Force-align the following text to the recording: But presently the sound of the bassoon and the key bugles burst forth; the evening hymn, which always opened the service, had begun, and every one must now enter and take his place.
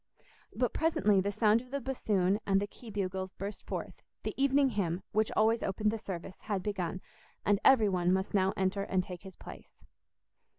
But 0.55 0.73
presently 0.73 1.21
the 1.21 1.31
sound 1.31 1.61
of 1.61 1.69
the 1.69 1.79
bassoon 1.79 2.39
and 2.47 2.59
the 2.59 2.65
key 2.65 2.89
bugles 2.89 3.33
burst 3.33 3.63
forth; 3.67 4.01
the 4.23 4.33
evening 4.35 4.69
hymn, 4.69 5.03
which 5.11 5.31
always 5.35 5.61
opened 5.61 5.91
the 5.91 5.99
service, 5.99 6.39
had 6.39 6.63
begun, 6.63 7.01
and 7.45 7.59
every 7.63 7.87
one 7.87 8.11
must 8.11 8.33
now 8.33 8.51
enter 8.57 8.81
and 8.81 9.03
take 9.03 9.21
his 9.21 9.35
place. 9.35 9.83